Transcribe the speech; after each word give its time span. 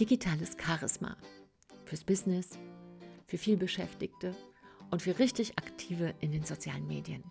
Digitales 0.00 0.56
Charisma 0.56 1.16
fürs 1.84 2.04
Business, 2.04 2.50
für 3.26 3.36
vielbeschäftigte 3.36 4.32
und 4.92 5.02
für 5.02 5.18
richtig 5.18 5.58
Aktive 5.58 6.14
in 6.20 6.30
den 6.30 6.44
sozialen 6.44 6.86
Medien. 6.86 7.24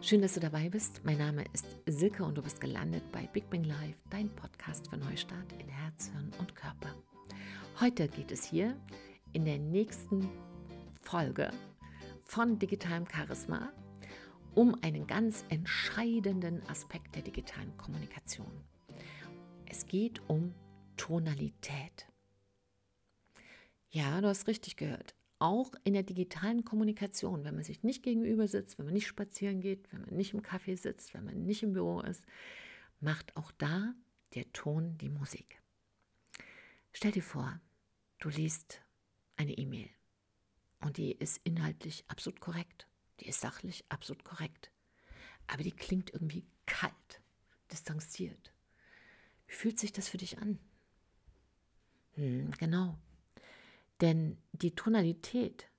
Schön, 0.00 0.20
dass 0.20 0.34
du 0.34 0.40
dabei 0.40 0.68
bist. 0.68 1.02
Mein 1.04 1.18
Name 1.18 1.44
ist 1.52 1.66
Silke 1.86 2.24
und 2.24 2.36
du 2.36 2.42
bist 2.42 2.60
gelandet 2.60 3.04
bei 3.12 3.28
Big 3.32 3.48
Bang 3.48 3.62
Live, 3.62 3.94
dein 4.10 4.28
Podcast 4.34 4.90
für 4.90 4.96
Neustart 4.96 5.52
in 5.60 5.68
Herz, 5.68 6.10
Hirn 6.10 6.32
und 6.40 6.56
Körper. 6.56 6.96
Heute 7.78 8.08
geht 8.08 8.32
es 8.32 8.44
hier 8.44 8.76
in 9.32 9.44
der 9.44 9.60
nächsten 9.60 10.28
Folge 11.02 11.52
von 12.24 12.58
digitalem 12.58 13.06
Charisma 13.06 13.72
um 14.56 14.76
einen 14.82 15.06
ganz 15.06 15.44
entscheidenden 15.48 16.60
Aspekt 16.68 17.14
der 17.14 17.22
digitalen 17.22 17.76
Kommunikation. 17.76 18.50
Es 19.66 19.86
geht 19.86 20.20
um 20.26 20.52
Tonalität. 21.00 22.06
Ja, 23.88 24.20
du 24.20 24.28
hast 24.28 24.46
richtig 24.46 24.76
gehört. 24.76 25.14
Auch 25.38 25.72
in 25.82 25.94
der 25.94 26.02
digitalen 26.02 26.62
Kommunikation, 26.62 27.42
wenn 27.42 27.54
man 27.54 27.64
sich 27.64 27.82
nicht 27.82 28.02
gegenüber 28.02 28.46
sitzt, 28.46 28.78
wenn 28.78 28.84
man 28.84 28.92
nicht 28.92 29.06
spazieren 29.06 29.62
geht, 29.62 29.90
wenn 29.90 30.02
man 30.02 30.14
nicht 30.14 30.34
im 30.34 30.42
Café 30.42 30.76
sitzt, 30.76 31.14
wenn 31.14 31.24
man 31.24 31.46
nicht 31.46 31.62
im 31.62 31.72
Büro 31.72 32.02
ist, 32.02 32.22
macht 33.00 33.34
auch 33.34 33.50
da 33.52 33.94
der 34.34 34.52
Ton 34.52 34.98
die 34.98 35.08
Musik. 35.08 35.62
Stell 36.92 37.12
dir 37.12 37.22
vor, 37.22 37.58
du 38.18 38.28
liest 38.28 38.82
eine 39.36 39.56
E-Mail 39.56 39.88
und 40.80 40.98
die 40.98 41.12
ist 41.12 41.40
inhaltlich 41.44 42.04
absolut 42.08 42.40
korrekt, 42.40 42.86
die 43.20 43.28
ist 43.28 43.40
sachlich 43.40 43.86
absolut 43.88 44.22
korrekt, 44.22 44.70
aber 45.46 45.62
die 45.62 45.72
klingt 45.72 46.12
irgendwie 46.12 46.44
kalt, 46.66 47.22
distanziert. 47.72 48.52
Wie 49.46 49.54
fühlt 49.54 49.78
sich 49.78 49.92
das 49.92 50.10
für 50.10 50.18
dich 50.18 50.36
an? 50.36 50.58
Hm, 52.20 52.50
genau. 52.58 52.98
Denn 54.02 54.36
die 54.52 54.74
Tonalität 54.74 55.70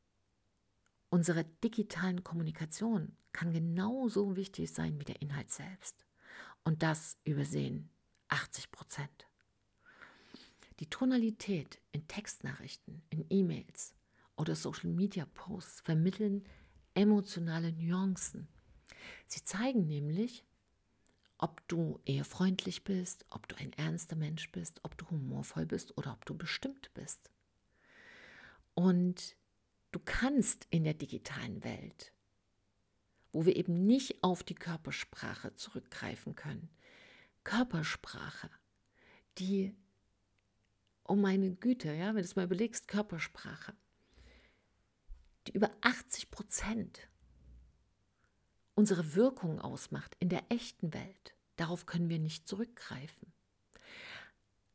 unserer 1.11 1.43
digitalen 1.43 2.23
Kommunikation 2.23 3.15
kann 3.31 3.53
genauso 3.53 4.35
wichtig 4.35 4.73
sein 4.73 4.99
wie 4.99 5.05
der 5.05 5.21
Inhalt 5.21 5.51
selbst. 5.51 6.03
Und 6.63 6.81
das 6.81 7.19
übersehen 7.25 7.91
80 8.29 8.71
Prozent. 8.71 9.27
Die 10.79 10.89
Tonalität 10.89 11.79
in 11.91 12.07
Textnachrichten, 12.07 13.03
in 13.11 13.23
E-Mails 13.29 13.93
oder 14.35 14.55
Social-Media-Posts 14.55 15.81
vermitteln 15.81 16.43
emotionale 16.95 17.71
Nuancen. 17.71 18.47
Sie 19.27 19.43
zeigen 19.43 19.85
nämlich, 19.85 20.43
ob 21.41 21.67
du 21.67 21.99
eher 22.05 22.23
freundlich 22.23 22.83
bist, 22.83 23.25
ob 23.31 23.47
du 23.47 23.55
ein 23.57 23.73
ernster 23.73 24.15
Mensch 24.15 24.51
bist, 24.51 24.79
ob 24.83 24.97
du 24.97 25.09
humorvoll 25.09 25.65
bist 25.65 25.97
oder 25.97 26.13
ob 26.13 26.23
du 26.25 26.37
bestimmt 26.37 26.93
bist. 26.93 27.31
Und 28.75 29.35
du 29.91 29.99
kannst 29.99 30.67
in 30.69 30.83
der 30.83 30.93
digitalen 30.93 31.63
Welt, 31.63 32.13
wo 33.33 33.45
wir 33.45 33.55
eben 33.55 33.85
nicht 33.85 34.23
auf 34.23 34.43
die 34.43 34.55
Körpersprache 34.55 35.55
zurückgreifen 35.55 36.35
können, 36.35 36.69
Körpersprache, 37.43 38.51
die, 39.39 39.75
oh 41.07 41.15
meine 41.15 41.55
Güte, 41.55 41.91
ja, 41.91 42.09
wenn 42.09 42.17
du 42.17 42.21
es 42.21 42.35
mal 42.35 42.45
überlegst, 42.45 42.87
Körpersprache, 42.87 43.73
die 45.47 45.53
über 45.53 45.71
80 45.81 46.29
Prozent 46.29 47.09
unsere 48.75 49.15
Wirkung 49.15 49.59
ausmacht 49.59 50.15
in 50.19 50.29
der 50.29 50.43
echten 50.49 50.93
Welt. 50.93 51.35
Darauf 51.55 51.85
können 51.85 52.09
wir 52.09 52.19
nicht 52.19 52.47
zurückgreifen. 52.47 53.33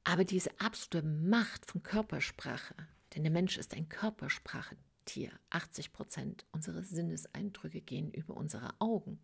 Aber 0.04 0.24
diese 0.24 0.60
absolute 0.60 1.06
Macht 1.06 1.66
von 1.66 1.82
Körpersprache, 1.82 2.76
denn 3.14 3.24
der 3.24 3.32
Mensch 3.32 3.58
ist 3.58 3.74
ein 3.74 3.88
Körpersprachentier, 3.88 5.32
80 5.50 5.92
Prozent 5.92 6.44
unserer 6.52 6.84
Sinneseindrücke 6.84 7.80
gehen 7.80 8.12
über 8.12 8.36
unsere 8.36 8.74
Augen, 8.78 9.20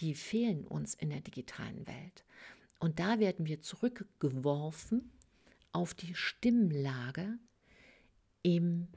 die 0.00 0.14
fehlen 0.14 0.66
uns 0.66 0.94
in 0.94 1.10
der 1.10 1.20
digitalen 1.20 1.86
Welt. 1.86 2.24
Und 2.80 2.98
da 2.98 3.18
werden 3.20 3.46
wir 3.46 3.60
zurückgeworfen 3.60 5.12
auf 5.72 5.94
die 5.94 6.14
Stimmlage 6.14 7.38
im 8.42 8.88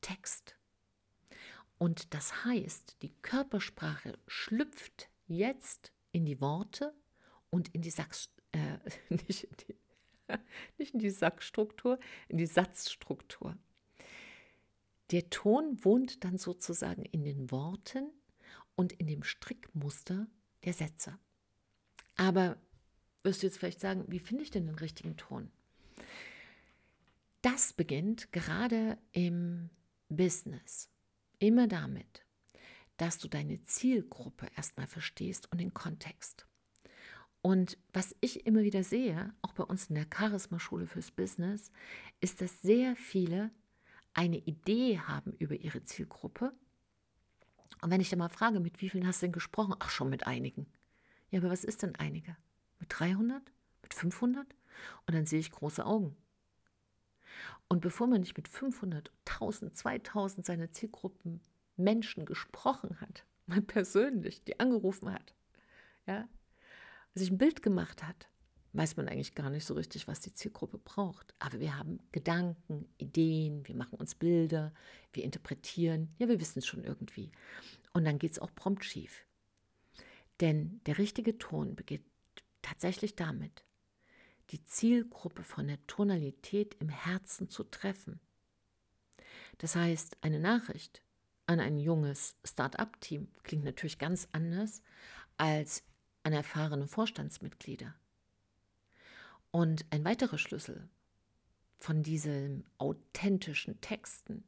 Text. 0.00 0.55
Und 1.78 2.14
das 2.14 2.44
heißt, 2.44 2.96
die 3.02 3.14
Körpersprache 3.22 4.18
schlüpft 4.26 5.10
jetzt 5.26 5.92
in 6.12 6.24
die 6.24 6.40
Worte 6.40 6.94
und 7.50 7.68
in 7.74 7.82
die 7.82 7.90
Sachs, 7.90 8.30
äh, 8.52 8.78
nicht, 9.28 9.44
in 9.44 9.56
die, 9.56 9.76
nicht 10.78 10.94
in 10.94 11.00
die 11.00 11.10
Sackstruktur, 11.10 11.98
in 12.28 12.38
die 12.38 12.46
Satzstruktur. 12.46 13.56
Der 15.10 15.30
Ton 15.30 15.84
wohnt 15.84 16.24
dann 16.24 16.38
sozusagen 16.38 17.04
in 17.04 17.24
den 17.24 17.50
Worten 17.50 18.10
und 18.74 18.92
in 18.92 19.06
dem 19.06 19.22
Strickmuster 19.22 20.26
der 20.64 20.72
Sätze. 20.72 21.18
Aber 22.16 22.56
wirst 23.22 23.42
du 23.42 23.46
jetzt 23.46 23.58
vielleicht 23.58 23.80
sagen, 23.80 24.04
wie 24.08 24.18
finde 24.18 24.42
ich 24.42 24.50
denn 24.50 24.66
den 24.66 24.76
richtigen 24.76 25.16
Ton? 25.16 25.50
Das 27.42 27.72
beginnt 27.72 28.32
gerade 28.32 28.98
im 29.12 29.70
Business. 30.08 30.90
Immer 31.38 31.68
damit, 31.68 32.24
dass 32.96 33.18
du 33.18 33.28
deine 33.28 33.62
Zielgruppe 33.64 34.48
erstmal 34.56 34.86
verstehst 34.86 35.50
und 35.52 35.60
den 35.60 35.74
Kontext. 35.74 36.46
Und 37.42 37.78
was 37.92 38.16
ich 38.20 38.46
immer 38.46 38.62
wieder 38.62 38.82
sehe, 38.82 39.32
auch 39.42 39.52
bei 39.52 39.62
uns 39.62 39.86
in 39.86 39.94
der 39.94 40.06
Charisma-Schule 40.12 40.86
fürs 40.86 41.10
Business, 41.12 41.70
ist, 42.20 42.40
dass 42.40 42.62
sehr 42.62 42.96
viele 42.96 43.50
eine 44.14 44.38
Idee 44.38 44.98
haben 44.98 45.32
über 45.34 45.54
ihre 45.54 45.84
Zielgruppe. 45.84 46.52
Und 47.82 47.90
wenn 47.90 48.00
ich 48.00 48.08
dann 48.08 48.18
mal 48.18 48.30
frage, 48.30 48.58
mit 48.58 48.80
wie 48.80 48.88
vielen 48.88 49.06
hast 49.06 49.22
du 49.22 49.26
denn 49.26 49.32
gesprochen? 49.32 49.76
Ach, 49.78 49.90
schon 49.90 50.08
mit 50.08 50.26
einigen. 50.26 50.66
Ja, 51.30 51.40
aber 51.40 51.50
was 51.50 51.64
ist 51.64 51.82
denn 51.82 51.94
einige? 51.96 52.36
Mit 52.80 52.88
300? 52.98 53.52
Mit 53.82 53.94
500? 53.94 54.46
Und 55.06 55.14
dann 55.14 55.26
sehe 55.26 55.38
ich 55.38 55.52
große 55.52 55.84
Augen. 55.84 56.16
Und 57.68 57.80
bevor 57.80 58.06
man 58.06 58.20
nicht 58.20 58.36
mit 58.36 58.48
500, 58.48 59.10
1000, 59.26 59.76
2000 59.76 60.46
seiner 60.46 60.70
Zielgruppen 60.70 61.40
Menschen 61.76 62.24
gesprochen 62.24 63.00
hat, 63.00 63.24
mal 63.46 63.62
persönlich, 63.62 64.44
die 64.44 64.58
angerufen 64.60 65.12
hat, 65.12 65.34
ja, 66.06 66.28
sich 67.14 67.30
ein 67.30 67.38
Bild 67.38 67.62
gemacht 67.62 68.02
hat, 68.02 68.28
weiß 68.72 68.96
man 68.96 69.08
eigentlich 69.08 69.34
gar 69.34 69.50
nicht 69.50 69.64
so 69.64 69.74
richtig, 69.74 70.06
was 70.06 70.20
die 70.20 70.34
Zielgruppe 70.34 70.78
braucht. 70.78 71.34
Aber 71.38 71.60
wir 71.60 71.76
haben 71.78 71.98
Gedanken, 72.12 72.88
Ideen, 72.98 73.66
wir 73.66 73.74
machen 73.74 73.98
uns 73.98 74.14
Bilder, 74.14 74.72
wir 75.12 75.24
interpretieren, 75.24 76.14
ja, 76.18 76.28
wir 76.28 76.40
wissen 76.40 76.58
es 76.58 76.66
schon 76.66 76.84
irgendwie. 76.84 77.32
Und 77.94 78.04
dann 78.04 78.18
geht 78.18 78.32
es 78.32 78.38
auch 78.38 78.54
prompt 78.54 78.84
schief. 78.84 79.24
Denn 80.40 80.80
der 80.84 80.98
richtige 80.98 81.38
Ton 81.38 81.74
beginnt 81.74 82.04
tatsächlich 82.60 83.16
damit, 83.16 83.64
die 84.50 84.64
Zielgruppe 84.64 85.42
von 85.42 85.66
der 85.66 85.84
Tonalität 85.86 86.76
im 86.80 86.88
Herzen 86.88 87.48
zu 87.48 87.64
treffen. 87.64 88.20
Das 89.58 89.74
heißt, 89.74 90.18
eine 90.22 90.38
Nachricht 90.38 91.02
an 91.46 91.60
ein 91.60 91.78
junges 91.78 92.36
Start-up-Team 92.44 93.28
klingt 93.42 93.64
natürlich 93.64 93.98
ganz 93.98 94.28
anders 94.32 94.82
als 95.36 95.84
an 96.22 96.32
erfahrene 96.32 96.88
Vorstandsmitglieder. 96.88 97.94
Und 99.50 99.86
ein 99.90 100.04
weiterer 100.04 100.38
Schlüssel 100.38 100.88
von 101.78 102.02
diesen 102.02 102.64
authentischen 102.78 103.80
Texten 103.80 104.44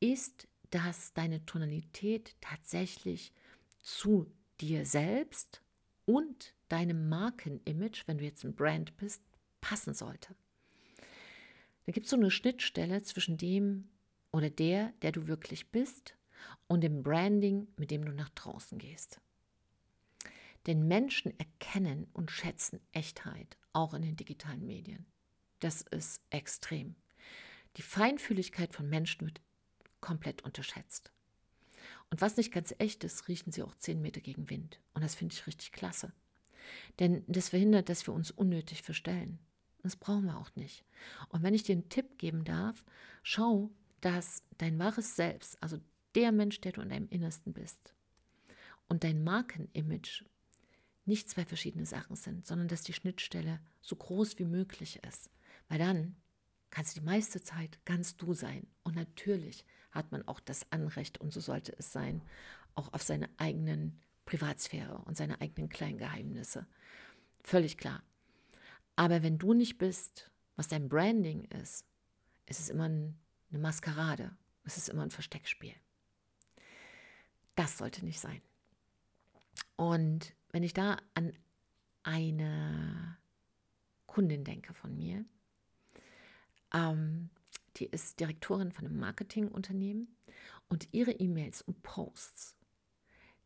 ist, 0.00 0.46
dass 0.70 1.14
deine 1.14 1.44
Tonalität 1.46 2.36
tatsächlich 2.40 3.32
zu 3.80 4.30
dir 4.60 4.84
selbst 4.84 5.62
und 6.04 6.54
deinem 6.72 7.08
Markenimage, 7.08 8.04
wenn 8.06 8.18
du 8.18 8.24
jetzt 8.24 8.44
ein 8.44 8.54
Brand 8.54 8.96
bist, 8.96 9.22
passen 9.60 9.94
sollte. 9.94 10.34
Da 11.84 11.92
gibt 11.92 12.06
es 12.06 12.10
so 12.10 12.16
eine 12.16 12.30
Schnittstelle 12.30 13.02
zwischen 13.02 13.36
dem 13.36 13.90
oder 14.30 14.48
der, 14.48 14.92
der 15.02 15.12
du 15.12 15.26
wirklich 15.26 15.70
bist, 15.70 16.16
und 16.66 16.80
dem 16.80 17.02
Branding, 17.02 17.68
mit 17.76 17.90
dem 17.90 18.04
du 18.04 18.12
nach 18.12 18.30
draußen 18.30 18.78
gehst. 18.78 19.20
Denn 20.66 20.88
Menschen 20.88 21.38
erkennen 21.38 22.06
und 22.12 22.30
schätzen 22.30 22.80
Echtheit, 22.92 23.58
auch 23.72 23.94
in 23.94 24.02
den 24.02 24.16
digitalen 24.16 24.66
Medien. 24.66 25.06
Das 25.60 25.82
ist 25.82 26.20
extrem. 26.30 26.96
Die 27.76 27.82
Feinfühligkeit 27.82 28.74
von 28.74 28.88
Menschen 28.88 29.26
wird 29.26 29.40
komplett 30.00 30.42
unterschätzt. 30.42 31.12
Und 32.10 32.20
was 32.20 32.36
nicht 32.36 32.52
ganz 32.52 32.74
echt 32.78 33.04
ist, 33.04 33.28
riechen 33.28 33.52
sie 33.52 33.62
auch 33.62 33.74
zehn 33.76 34.00
Meter 34.00 34.20
gegen 34.20 34.50
Wind. 34.50 34.80
Und 34.94 35.02
das 35.02 35.14
finde 35.14 35.34
ich 35.34 35.46
richtig 35.46 35.72
klasse. 35.72 36.12
Denn 36.98 37.24
das 37.26 37.50
verhindert, 37.50 37.88
dass 37.88 38.06
wir 38.06 38.14
uns 38.14 38.30
unnötig 38.30 38.82
verstellen. 38.82 39.38
Das 39.82 39.96
brauchen 39.96 40.26
wir 40.26 40.38
auch 40.38 40.54
nicht. 40.54 40.84
Und 41.28 41.42
wenn 41.42 41.54
ich 41.54 41.64
dir 41.64 41.72
einen 41.72 41.88
Tipp 41.88 42.18
geben 42.18 42.44
darf, 42.44 42.84
schau, 43.22 43.70
dass 44.00 44.44
dein 44.58 44.78
wahres 44.78 45.16
Selbst, 45.16 45.60
also 45.62 45.78
der 46.14 46.32
Mensch, 46.32 46.60
der 46.60 46.72
du 46.72 46.80
in 46.80 46.90
deinem 46.90 47.08
Innersten 47.08 47.52
bist, 47.52 47.94
und 48.88 49.04
dein 49.04 49.24
Markenimage 49.24 50.24
nicht 51.04 51.28
zwei 51.30 51.44
verschiedene 51.44 51.86
Sachen 51.86 52.14
sind, 52.14 52.46
sondern 52.46 52.68
dass 52.68 52.82
die 52.82 52.92
Schnittstelle 52.92 53.60
so 53.80 53.96
groß 53.96 54.38
wie 54.38 54.44
möglich 54.44 55.00
ist. 55.08 55.30
Weil 55.68 55.78
dann 55.78 56.16
kannst 56.70 56.96
du 56.96 57.00
die 57.00 57.06
meiste 57.06 57.40
Zeit 57.40 57.84
ganz 57.84 58.16
du 58.16 58.34
sein. 58.34 58.66
Und 58.82 58.94
natürlich 58.94 59.64
hat 59.90 60.12
man 60.12 60.26
auch 60.28 60.40
das 60.40 60.70
Anrecht, 60.70 61.18
und 61.18 61.32
so 61.32 61.40
sollte 61.40 61.74
es 61.78 61.92
sein, 61.92 62.22
auch 62.74 62.92
auf 62.92 63.02
seine 63.02 63.28
eigenen 63.36 64.00
Privatsphäre 64.24 64.98
und 64.98 65.16
seine 65.16 65.40
eigenen 65.40 65.68
Kleingeheimnisse. 65.68 66.66
Völlig 67.42 67.76
klar. 67.76 68.02
Aber 68.96 69.22
wenn 69.22 69.38
du 69.38 69.52
nicht 69.52 69.78
bist, 69.78 70.30
was 70.56 70.68
dein 70.68 70.88
Branding 70.88 71.44
ist, 71.44 71.86
ist 72.46 72.60
es 72.60 72.68
immer 72.68 72.84
eine 72.84 73.14
Maskerade. 73.50 74.36
Es 74.64 74.76
ist 74.76 74.88
immer 74.88 75.02
ein 75.02 75.10
Versteckspiel. 75.10 75.74
Das 77.54 77.78
sollte 77.78 78.04
nicht 78.04 78.20
sein. 78.20 78.40
Und 79.76 80.34
wenn 80.50 80.62
ich 80.62 80.74
da 80.74 80.98
an 81.14 81.32
eine 82.02 83.18
Kundin 84.06 84.44
denke 84.44 84.74
von 84.74 84.94
mir, 84.96 85.24
ähm, 86.72 87.30
die 87.76 87.86
ist 87.86 88.20
Direktorin 88.20 88.72
von 88.72 88.86
einem 88.86 88.98
Marketingunternehmen 88.98 90.14
und 90.68 90.88
ihre 90.92 91.12
E-Mails 91.12 91.62
und 91.62 91.82
Posts, 91.82 92.56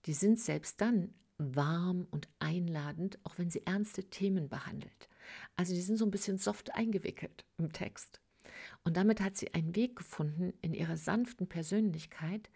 die 0.07 0.15
sind 0.15 0.41
selbst 0.41 0.81
dann 0.81 1.15
warm 1.39 2.07
und 2.11 2.29
einladend, 2.39 3.19
auch 3.25 3.39
wenn 3.39 3.51
sie 3.51 3.67
ernste 3.67 4.05
Themen 4.05 4.49
behandelt. 4.49 5.09
Also 5.57 5.75
die 5.75 5.83
sind 5.83 5.97
so 5.97 6.05
ein 6.05 6.11
bisschen 6.11 6.39
soft 6.39 6.75
eingewickelt 6.75 7.45
im 7.59 7.73
Text. 7.73 8.21
Und 8.85 8.97
damit 8.97 9.21
hat 9.21 9.37
sie 9.37 9.53
einen 9.53 9.75
Weg 9.77 9.97
gefunden 9.97 10.55
in 10.63 10.73
ihrer 10.73 10.97
sanften 10.97 11.49
Persönlichkeit, 11.49 12.49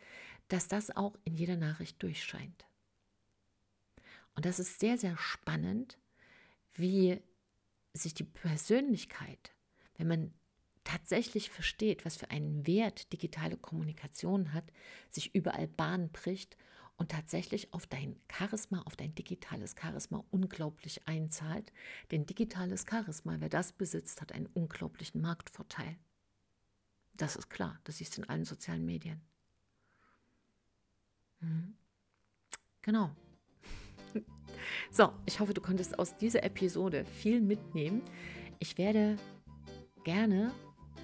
dass 0.49 0.69
das 0.69 0.97
auch 0.97 1.17
in 1.25 1.35
jeder 1.35 1.56
Nachricht 1.56 2.02
durchscheint. 2.02 2.67
Und 4.35 4.47
das 4.47 4.58
ist 4.58 4.81
sehr, 4.81 4.97
sehr 4.97 5.17
spannend, 5.19 5.99
wie 6.73 7.20
sich 7.93 8.14
die 8.14 8.25
Persönlichkeit, 8.25 9.52
wenn 9.97 10.08
man 10.08 10.32
tatsächlich 10.85 11.50
versteht, 11.50 12.05
was 12.05 12.17
für 12.17 12.31
einen 12.31 12.67
Wert 12.67 13.12
digitale 13.12 13.56
Kommunikation 13.56 14.52
hat, 14.55 14.64
sich 15.11 15.35
überall 15.35 15.69
Bahn 15.69 16.11
bricht 16.11 16.56
und 17.00 17.11
tatsächlich 17.11 17.73
auf 17.73 17.87
dein 17.87 18.20
Charisma, 18.31 18.82
auf 18.82 18.94
dein 18.94 19.14
digitales 19.14 19.75
Charisma 19.81 20.23
unglaublich 20.31 21.08
einzahlt. 21.08 21.73
Denn 22.11 22.26
digitales 22.26 22.85
Charisma, 22.88 23.37
wer 23.38 23.49
das 23.49 23.73
besitzt, 23.73 24.20
hat 24.20 24.32
einen 24.32 24.49
unglaublichen 24.52 25.23
Marktvorteil. 25.23 25.97
Das 27.14 27.37
ist 27.37 27.49
klar, 27.49 27.81
das 27.85 27.97
siehst 27.97 28.19
du 28.19 28.20
in 28.20 28.29
allen 28.29 28.44
sozialen 28.44 28.85
Medien. 28.85 29.23
Mhm. 31.41 31.75
Genau. 32.82 33.11
So, 34.91 35.12
ich 35.25 35.41
hoffe, 35.41 35.55
du 35.55 35.61
konntest 35.61 35.99
aus 35.99 36.17
dieser 36.19 36.43
Episode 36.44 37.05
viel 37.05 37.41
mitnehmen. 37.41 38.02
Ich 38.58 38.76
werde 38.76 39.17
gerne, 40.05 40.52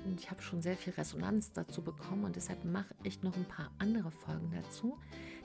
und 0.04 0.20
ich 0.20 0.30
habe 0.30 0.42
schon 0.42 0.60
sehr 0.60 0.76
viel 0.76 0.92
Resonanz 0.92 1.52
dazu 1.52 1.82
bekommen 1.82 2.24
und 2.24 2.36
deshalb 2.36 2.64
mache 2.64 2.94
ich 3.02 3.22
noch 3.22 3.34
ein 3.34 3.46
paar 3.46 3.72
andere 3.78 4.10
Folgen 4.10 4.50
dazu. 4.50 4.98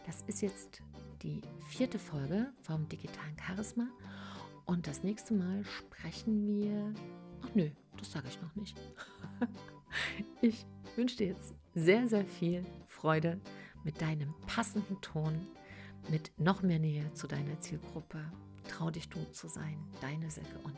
Das 0.06 0.22
ist 0.28 0.42
jetzt 0.42 0.82
die 1.22 1.42
vierte 1.68 2.00
Folge 2.00 2.52
vom 2.64 2.88
digitalen 2.90 3.38
Charisma 3.40 3.88
und 4.66 4.88
das 4.88 5.04
nächste 5.04 5.34
Mal 5.34 5.64
sprechen 5.66 6.48
wir. 6.48 6.94
Ach 7.44 7.50
nö, 7.54 7.70
das 7.98 8.12
sage 8.12 8.28
ich 8.30 8.42
noch 8.42 8.56
nicht. 8.56 8.78
Ich 10.42 10.66
wünsche 10.96 11.18
dir 11.18 11.28
jetzt 11.28 11.54
sehr, 11.76 12.08
sehr 12.08 12.26
viel 12.26 12.66
Freude 12.88 13.42
mit 13.84 14.02
deinem 14.02 14.34
passenden 14.48 15.00
Ton, 15.02 15.48
mit 16.10 16.32
noch 16.38 16.62
mehr 16.62 16.80
Nähe 16.80 17.12
zu 17.14 17.28
deiner 17.28 17.60
Zielgruppe. 17.60 18.24
Trau 18.70 18.90
dich 18.90 19.10
du 19.10 19.20
zu 19.32 19.50
sein, 19.50 19.78
deine 20.00 20.32
Silke 20.32 20.58
und 20.64 20.78